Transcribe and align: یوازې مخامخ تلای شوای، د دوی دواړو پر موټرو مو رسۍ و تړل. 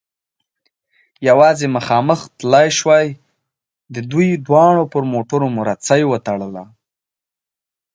یوازې 1.29 1.65
مخامخ 1.77 2.19
تلای 2.39 2.67
شوای، 2.79 3.05
د 3.93 3.95
دوی 4.11 4.29
دواړو 4.47 4.83
پر 4.93 5.03
موټرو 5.13 5.45
مو 5.53 5.61
رسۍ 5.69 6.01
و 6.07 6.13
تړل. 6.25 6.55